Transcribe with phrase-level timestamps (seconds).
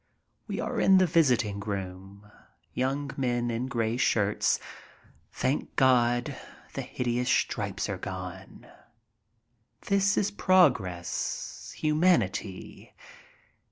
[0.47, 2.25] We are in the visiting room.
[2.73, 4.59] Young men in gray shirts.
[5.31, 6.35] Thank God,
[6.73, 8.65] the hideous stripes are gone.
[9.81, 12.95] This is progress, humanity.